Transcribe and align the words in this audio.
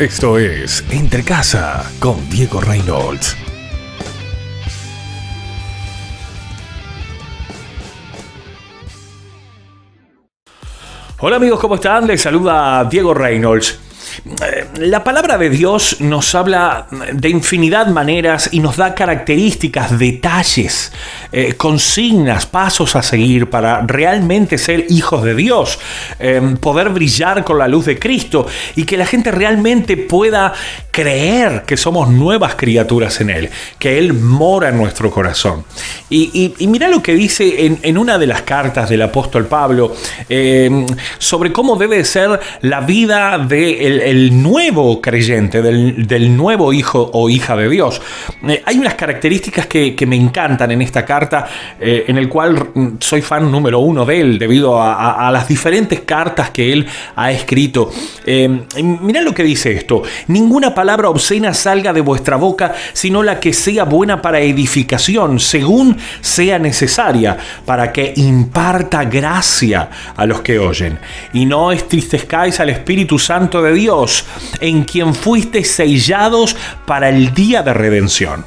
Esto 0.00 0.38
es 0.38 0.82
Entre 0.88 1.22
Casa 1.22 1.84
con 2.00 2.30
Diego 2.30 2.58
Reynolds. 2.58 3.36
Hola 11.18 11.36
amigos, 11.36 11.60
¿cómo 11.60 11.74
están? 11.74 12.06
Les 12.06 12.22
saluda 12.22 12.82
Diego 12.84 13.12
Reynolds. 13.12 13.78
Eh, 14.24 14.66
la 14.78 15.02
palabra 15.02 15.38
de 15.38 15.48
Dios 15.48 16.00
nos 16.00 16.34
habla 16.34 16.86
de 17.12 17.28
infinidad 17.30 17.86
maneras 17.86 18.50
y 18.52 18.60
nos 18.60 18.76
da 18.76 18.94
características, 18.94 19.98
detalles, 19.98 20.92
eh, 21.32 21.54
consignas, 21.54 22.46
pasos 22.46 22.96
a 22.96 23.02
seguir 23.02 23.48
para 23.48 23.80
realmente 23.82 24.58
ser 24.58 24.86
hijos 24.90 25.24
de 25.24 25.34
Dios, 25.34 25.78
eh, 26.18 26.56
poder 26.60 26.90
brillar 26.90 27.44
con 27.44 27.58
la 27.58 27.68
luz 27.68 27.86
de 27.86 27.98
Cristo 27.98 28.46
y 28.76 28.84
que 28.84 28.96
la 28.96 29.06
gente 29.06 29.30
realmente 29.30 29.96
pueda 29.96 30.52
creer 30.90 31.62
que 31.66 31.76
somos 31.76 32.08
nuevas 32.08 32.56
criaturas 32.56 33.20
en 33.20 33.30
Él, 33.30 33.50
que 33.78 33.98
Él 33.98 34.12
mora 34.12 34.68
en 34.68 34.76
nuestro 34.76 35.10
corazón. 35.10 35.64
Y, 36.10 36.54
mira 36.66 36.88
lo 36.88 37.02
que 37.02 37.14
dice 37.14 37.78
en, 37.82 37.98
una 37.98 38.18
de 38.18 38.26
las 38.26 38.42
cartas 38.42 38.88
del 38.88 39.02
apóstol 39.02 39.46
Pablo 39.46 39.94
sobre 41.18 41.52
cómo 41.52 41.76
debe 41.76 42.04
ser 42.04 42.40
la 42.62 42.80
vida 42.80 43.38
del 43.38 44.00
de 44.00 44.09
el 44.10 44.42
nuevo 44.42 45.00
creyente, 45.00 45.62
del, 45.62 46.36
nuevo 46.36 46.72
hijo 46.72 47.10
o 47.14 47.30
hija 47.30 47.56
de 47.56 47.68
Dios. 47.68 48.02
Eh, 48.48 48.60
hay 48.66 48.76
unas 48.76 48.94
características 48.94 49.66
que, 49.66 49.94
me 50.04 50.16
encantan 50.16 50.72
en 50.72 50.82
esta 50.82 51.04
carta, 51.04 51.46
eh, 51.78 52.06
en 52.08 52.18
el 52.18 52.28
cual 52.28 52.70
soy 52.98 53.22
fan 53.22 53.52
número 53.52 53.78
uno 53.78 54.04
de 54.04 54.20
él, 54.20 54.38
debido 54.38 54.82
a, 54.82 55.30
las 55.30 55.46
diferentes 55.46 56.00
cartas 56.00 56.50
que 56.50 56.72
él 56.72 56.86
ha 57.14 57.30
escrito. 57.30 57.92
Eh, 58.26 58.48
mirá 58.82 59.20
lo 59.20 59.32
que 59.32 59.44
dice 59.44 59.72
esto, 59.72 60.02
ninguna 60.26 60.74
palabra 60.74 61.08
obscena 61.08 61.54
salga 61.54 61.92
de 61.92 62.00
vuestra 62.00 62.34
boca, 62.34 62.74
sino 62.92 63.22
la 63.22 63.38
que 63.38 63.52
sea 63.52 63.84
buena 63.84 64.20
para 64.20 64.40
edificación, 64.40 65.38
según 65.38 65.96
sea 66.20 66.58
necesaria, 66.58 67.36
para 67.64 67.92
que 67.92 68.12
imparta 68.16 69.04
gracia 69.04 69.88
a 70.16 70.26
los 70.26 70.40
que 70.40 70.58
oyen. 70.58 70.98
Y 71.32 71.46
no 71.46 71.70
estristezcáis 71.70 72.58
al 72.58 72.70
Espíritu 72.70 73.16
Santo 73.16 73.62
de 73.62 73.72
Dios, 73.72 73.89
en 74.60 74.84
quien 74.84 75.14
fuiste 75.14 75.64
sellados 75.64 76.56
para 76.86 77.08
el 77.08 77.34
día 77.34 77.62
de 77.62 77.74
redención. 77.74 78.44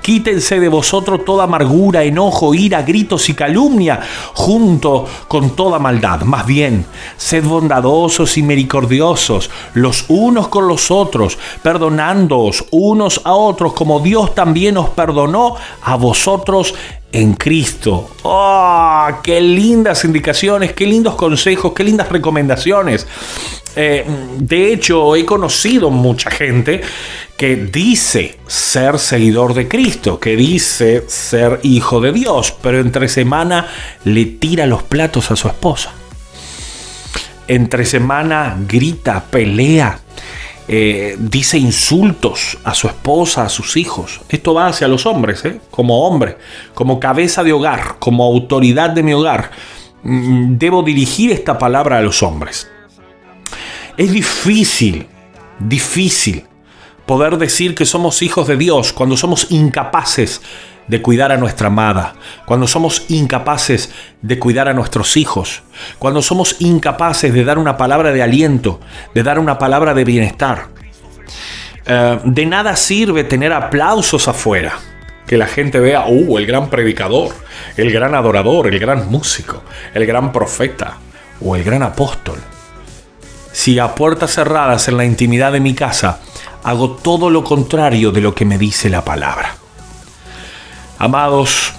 Quítense 0.00 0.60
de 0.60 0.68
vosotros 0.68 1.24
toda 1.24 1.44
amargura, 1.44 2.04
enojo, 2.04 2.54
ira, 2.54 2.82
gritos 2.82 3.28
y 3.28 3.34
calumnia, 3.34 4.00
junto 4.34 5.06
con 5.28 5.50
toda 5.50 5.78
maldad. 5.78 6.22
Más 6.22 6.46
bien, 6.46 6.86
sed 7.16 7.44
bondadosos 7.44 8.38
y 8.38 8.42
misericordiosos 8.42 9.50
los 9.74 10.04
unos 10.08 10.48
con 10.48 10.68
los 10.68 10.90
otros, 10.90 11.36
perdonándoos 11.62 12.66
unos 12.70 13.20
a 13.24 13.34
otros, 13.34 13.72
como 13.72 14.00
Dios 14.00 14.34
también 14.34 14.76
os 14.76 14.90
perdonó 14.90 15.56
a 15.82 15.96
vosotros 15.96 16.74
en 17.12 17.34
Cristo. 17.34 18.10
¡Oh! 18.22 19.08
¡Qué 19.22 19.40
lindas 19.40 20.04
indicaciones, 20.04 20.72
qué 20.72 20.86
lindos 20.86 21.16
consejos, 21.16 21.72
qué 21.74 21.84
lindas 21.84 22.08
recomendaciones! 22.08 23.06
Eh, 23.76 24.06
de 24.38 24.72
hecho, 24.72 25.14
he 25.14 25.26
conocido 25.26 25.90
mucha 25.90 26.30
gente 26.30 26.80
que 27.36 27.56
dice 27.56 28.38
ser 28.46 28.98
seguidor 28.98 29.52
de 29.52 29.68
Cristo, 29.68 30.18
que 30.18 30.34
dice 30.34 31.04
ser 31.08 31.60
hijo 31.62 32.00
de 32.00 32.12
Dios, 32.12 32.56
pero 32.62 32.80
entre 32.80 33.08
semana 33.08 33.68
le 34.04 34.24
tira 34.24 34.64
los 34.64 34.82
platos 34.82 35.30
a 35.30 35.36
su 35.36 35.46
esposa. 35.48 35.92
Entre 37.46 37.84
semana 37.84 38.56
grita, 38.66 39.22
pelea, 39.30 40.00
eh, 40.68 41.16
dice 41.18 41.58
insultos 41.58 42.58
a 42.64 42.74
su 42.74 42.88
esposa, 42.88 43.44
a 43.44 43.48
sus 43.50 43.76
hijos. 43.76 44.22
Esto 44.30 44.54
va 44.54 44.68
hacia 44.68 44.88
los 44.88 45.04
hombres, 45.04 45.44
¿eh? 45.44 45.60
como 45.70 46.06
hombre, 46.06 46.38
como 46.74 46.98
cabeza 46.98 47.44
de 47.44 47.52
hogar, 47.52 47.96
como 47.98 48.24
autoridad 48.24 48.90
de 48.90 49.02
mi 49.02 49.12
hogar. 49.12 49.50
Mm, 50.02 50.56
debo 50.56 50.82
dirigir 50.82 51.30
esta 51.30 51.58
palabra 51.58 51.98
a 51.98 52.02
los 52.02 52.22
hombres. 52.22 52.68
Es 53.96 54.12
difícil, 54.12 55.06
difícil 55.58 56.44
poder 57.06 57.38
decir 57.38 57.74
que 57.74 57.86
somos 57.86 58.20
hijos 58.20 58.46
de 58.46 58.58
Dios 58.58 58.92
cuando 58.92 59.16
somos 59.16 59.46
incapaces 59.50 60.42
de 60.86 61.00
cuidar 61.00 61.32
a 61.32 61.38
nuestra 61.38 61.68
amada, 61.68 62.14
cuando 62.44 62.66
somos 62.66 63.06
incapaces 63.08 63.90
de 64.20 64.38
cuidar 64.38 64.68
a 64.68 64.74
nuestros 64.74 65.16
hijos, 65.16 65.62
cuando 65.98 66.20
somos 66.20 66.56
incapaces 66.60 67.32
de 67.32 67.42
dar 67.42 67.58
una 67.58 67.78
palabra 67.78 68.12
de 68.12 68.22
aliento, 68.22 68.80
de 69.14 69.22
dar 69.22 69.38
una 69.38 69.58
palabra 69.58 69.94
de 69.94 70.04
bienestar. 70.04 70.68
Eh, 71.86 72.18
de 72.22 72.46
nada 72.46 72.76
sirve 72.76 73.24
tener 73.24 73.54
aplausos 73.54 74.28
afuera, 74.28 74.74
que 75.26 75.38
la 75.38 75.46
gente 75.46 75.80
vea, 75.80 76.04
uh, 76.06 76.36
el 76.36 76.46
gran 76.46 76.68
predicador, 76.68 77.34
el 77.78 77.90
gran 77.90 78.14
adorador, 78.14 78.66
el 78.66 78.78
gran 78.78 79.10
músico, 79.10 79.62
el 79.94 80.04
gran 80.04 80.32
profeta 80.32 80.98
o 81.40 81.56
el 81.56 81.64
gran 81.64 81.82
apóstol 81.82 82.38
si 83.56 83.78
a 83.78 83.94
puertas 83.94 84.34
cerradas 84.34 84.86
en 84.86 84.98
la 84.98 85.06
intimidad 85.06 85.50
de 85.50 85.60
mi 85.60 85.72
casa 85.72 86.20
hago 86.62 86.90
todo 86.90 87.30
lo 87.30 87.42
contrario 87.42 88.12
de 88.12 88.20
lo 88.20 88.34
que 88.34 88.44
me 88.44 88.58
dice 88.58 88.90
la 88.90 89.02
palabra. 89.02 89.56
Amados, 90.98 91.72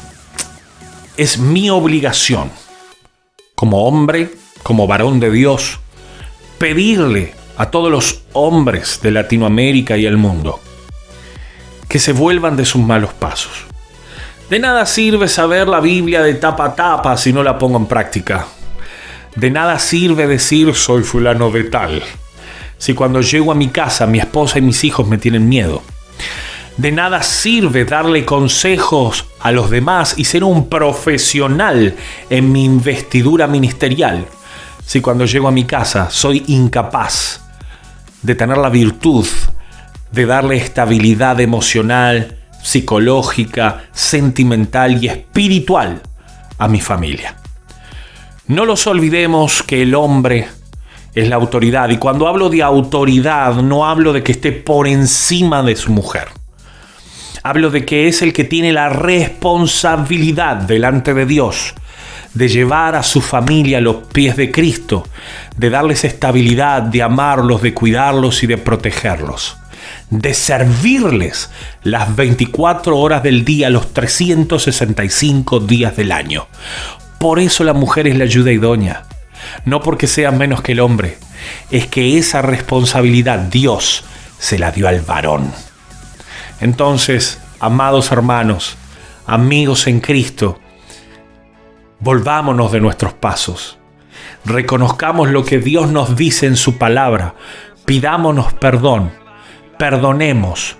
es 1.17 1.37
mi 1.37 1.69
obligación, 1.69 2.49
como 3.53 3.85
hombre, 3.87 4.33
como 4.63 4.87
varón 4.87 5.19
de 5.19 5.29
Dios, 5.29 5.79
pedirle 6.57 7.35
a 7.57 7.69
todos 7.69 7.91
los 7.91 8.23
hombres 8.33 8.99
de 9.03 9.11
Latinoamérica 9.11 9.97
y 9.97 10.07
el 10.07 10.17
mundo 10.17 10.59
que 11.87 11.99
se 11.99 12.11
vuelvan 12.11 12.57
de 12.57 12.65
sus 12.65 12.81
malos 12.81 13.13
pasos. 13.13 13.53
De 14.49 14.57
nada 14.57 14.87
sirve 14.87 15.27
saber 15.27 15.67
la 15.67 15.79
Biblia 15.79 16.23
de 16.23 16.33
tapa 16.33 16.65
a 16.65 16.75
tapa 16.75 17.17
si 17.17 17.31
no 17.31 17.43
la 17.43 17.59
pongo 17.59 17.77
en 17.77 17.85
práctica. 17.85 18.47
De 19.37 19.51
nada 19.51 19.77
sirve 19.77 20.25
decir 20.25 20.73
soy 20.73 21.03
fulano 21.03 21.51
de 21.51 21.65
tal, 21.65 22.01
si 22.79 22.95
cuando 22.95 23.21
llego 23.21 23.51
a 23.51 23.55
mi 23.55 23.67
casa 23.67 24.07
mi 24.07 24.17
esposa 24.17 24.57
y 24.57 24.63
mis 24.63 24.83
hijos 24.83 25.07
me 25.07 25.19
tienen 25.19 25.47
miedo. 25.47 25.83
De 26.77 26.91
nada 26.91 27.21
sirve 27.21 27.85
darle 27.85 28.25
consejos 28.25 29.27
a 29.39 29.51
los 29.51 29.69
demás 29.69 30.15
y 30.17 30.23
ser 30.23 30.43
un 30.43 30.69
profesional 30.69 31.95
en 32.31 32.51
mi 32.51 32.65
investidura 32.65 33.45
ministerial, 33.45 34.25
si 34.83 35.01
cuando 35.01 35.25
llego 35.25 35.47
a 35.47 35.51
mi 35.51 35.65
casa 35.65 36.09
soy 36.09 36.43
incapaz 36.47 37.41
de 38.23 38.33
tener 38.33 38.57
la 38.57 38.69
virtud 38.69 39.27
de 40.11 40.25
darle 40.25 40.57
estabilidad 40.57 41.39
emocional, 41.39 42.39
psicológica, 42.63 43.83
sentimental 43.91 45.03
y 45.03 45.09
espiritual 45.09 46.01
a 46.57 46.67
mi 46.67 46.81
familia. 46.81 47.36
No 48.47 48.65
los 48.65 48.87
olvidemos 48.87 49.61
que 49.61 49.81
el 49.81 49.93
hombre 49.93 50.47
es 51.13 51.27
la 51.27 51.35
autoridad 51.35 51.89
y 51.89 51.97
cuando 51.97 52.27
hablo 52.27 52.49
de 52.49 52.63
autoridad 52.63 53.55
no 53.55 53.85
hablo 53.85 54.13
de 54.13 54.23
que 54.23 54.31
esté 54.31 54.53
por 54.53 54.87
encima 54.87 55.63
de 55.63 55.75
su 55.75 55.91
mujer. 55.91 56.29
Hablo 57.43 57.69
de 57.69 57.85
que 57.85 58.07
es 58.07 58.21
el 58.21 58.33
que 58.33 58.45
tiene 58.45 58.71
la 58.71 58.89
responsabilidad 58.89 60.57
delante 60.57 61.13
de 61.13 61.25
Dios 61.25 61.73
de 62.33 62.47
llevar 62.47 62.95
a 62.95 63.03
su 63.03 63.19
familia 63.19 63.79
a 63.79 63.81
los 63.81 64.07
pies 64.13 64.37
de 64.37 64.51
Cristo, 64.51 65.07
de 65.57 65.69
darles 65.69 66.03
estabilidad, 66.03 66.83
de 66.83 67.01
amarlos, 67.01 67.61
de 67.61 67.73
cuidarlos 67.73 68.43
y 68.43 68.47
de 68.47 68.57
protegerlos, 68.57 69.57
de 70.09 70.33
servirles 70.33 71.49
las 71.83 72.15
24 72.15 72.97
horas 72.97 73.23
del 73.23 73.43
día, 73.43 73.69
los 73.69 73.93
365 73.93 75.59
días 75.61 75.97
del 75.97 76.11
año. 76.11 76.47
Por 77.19 77.39
eso 77.39 77.63
la 77.63 77.73
mujer 77.73 78.07
es 78.07 78.17
la 78.17 78.25
ayuda 78.25 78.51
idónea. 78.51 79.03
No 79.65 79.81
porque 79.81 80.07
sea 80.07 80.31
menos 80.31 80.61
que 80.61 80.73
el 80.73 80.79
hombre. 80.79 81.17
Es 81.71 81.87
que 81.87 82.17
esa 82.17 82.41
responsabilidad 82.41 83.39
Dios 83.39 84.03
se 84.39 84.59
la 84.59 84.71
dio 84.71 84.87
al 84.87 85.01
varón. 85.01 85.51
Entonces, 86.59 87.39
amados 87.59 88.11
hermanos, 88.11 88.77
amigos 89.25 89.87
en 89.87 89.99
Cristo, 89.99 90.59
volvámonos 91.99 92.71
de 92.71 92.81
nuestros 92.81 93.13
pasos. 93.13 93.77
Reconozcamos 94.45 95.29
lo 95.29 95.43
que 95.43 95.59
Dios 95.59 95.89
nos 95.89 96.15
dice 96.15 96.45
en 96.45 96.55
su 96.55 96.77
palabra. 96.77 97.35
Pidámonos 97.85 98.53
perdón. 98.53 99.11
Perdonemos. 99.77 100.77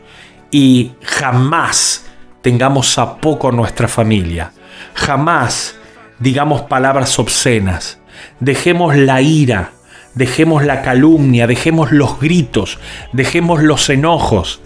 Y 0.51 0.93
jamás 1.03 2.05
tengamos 2.41 2.97
a 2.97 3.17
poco 3.17 3.51
nuestra 3.51 3.87
familia. 3.87 4.51
Jamás 4.93 5.76
digamos 6.19 6.61
palabras 6.63 7.17
obscenas, 7.19 7.99
dejemos 8.39 8.95
la 8.95 9.21
ira, 9.21 9.71
dejemos 10.15 10.65
la 10.65 10.81
calumnia, 10.81 11.47
dejemos 11.47 11.91
los 11.91 12.19
gritos, 12.19 12.79
dejemos 13.13 13.61
los 13.63 13.89
enojos. 13.89 14.61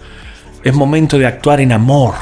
Es 0.64 0.74
momento 0.74 1.18
de 1.18 1.26
actuar 1.26 1.60
en 1.60 1.72
amor. 1.72 2.14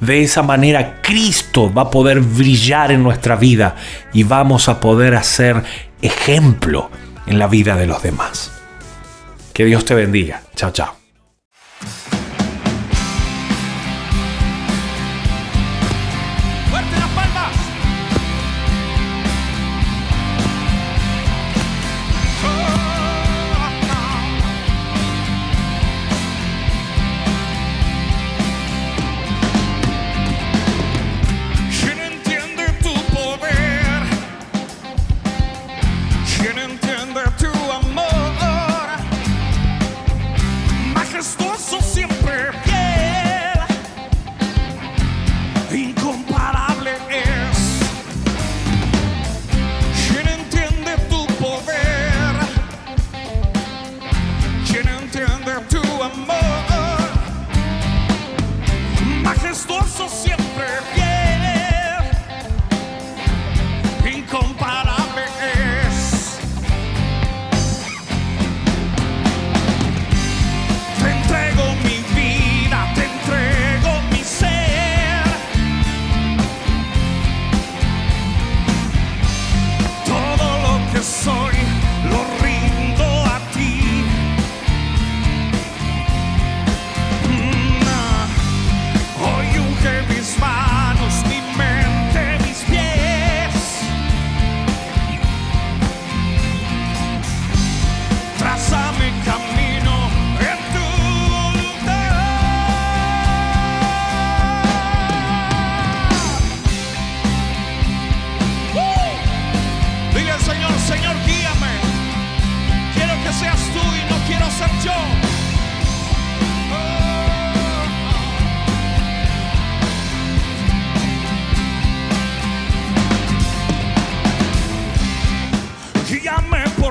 De 0.00 0.22
esa 0.22 0.42
manera 0.42 1.00
Cristo 1.00 1.72
va 1.72 1.82
a 1.82 1.90
poder 1.90 2.20
brillar 2.20 2.90
en 2.90 3.02
nuestra 3.02 3.36
vida 3.36 3.76
y 4.12 4.24
vamos 4.24 4.68
a 4.68 4.80
poder 4.80 5.14
hacer 5.14 5.62
ejemplo 6.00 6.90
en 7.26 7.38
la 7.38 7.46
vida 7.46 7.76
de 7.76 7.86
los 7.86 8.02
demás. 8.02 8.52
Que 9.52 9.64
Dios 9.64 9.84
te 9.84 9.94
bendiga. 9.94 10.42
Chao, 10.56 10.70
chao. 10.72 10.96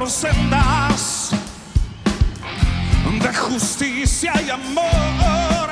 Sendas 0.09 1.31
de 3.21 3.33
justicia 3.33 4.33
y 4.45 4.49
amor. 4.49 5.69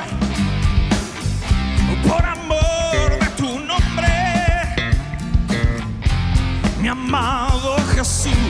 Por 2.06 2.24
amor 2.24 3.18
de 3.20 3.26
tu 3.36 3.58
nombre, 3.58 4.08
mi 6.80 6.88
amado 6.88 7.76
Jesús. 7.94 8.49